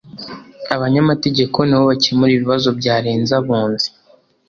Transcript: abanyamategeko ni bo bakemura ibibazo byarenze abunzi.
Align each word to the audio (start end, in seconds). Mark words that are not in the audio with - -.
abanyamategeko 0.75 1.57
ni 1.63 1.75
bo 1.77 1.83
bakemura 1.89 2.31
ibibazo 2.33 2.69
byarenze 2.79 3.31
abunzi. 3.39 3.87